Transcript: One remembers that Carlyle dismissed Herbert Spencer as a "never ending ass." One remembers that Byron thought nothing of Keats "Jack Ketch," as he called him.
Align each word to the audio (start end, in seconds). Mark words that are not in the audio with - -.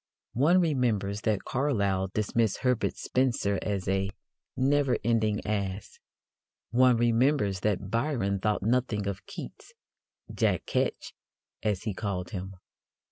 One 0.33 0.59
remembers 0.61 1.21
that 1.21 1.43
Carlyle 1.45 2.07
dismissed 2.07 2.61
Herbert 2.65 2.97
Spencer 2.97 3.59
as 3.61 3.87
a 3.87 4.09
"never 4.57 4.97
ending 5.03 5.45
ass." 5.45 5.99
One 6.71 6.97
remembers 6.97 7.59
that 7.59 7.91
Byron 7.91 8.39
thought 8.39 8.63
nothing 8.63 9.05
of 9.05 9.23
Keats 9.27 9.73
"Jack 10.33 10.65
Ketch," 10.65 11.13
as 11.61 11.83
he 11.83 11.93
called 11.93 12.31
him. 12.31 12.55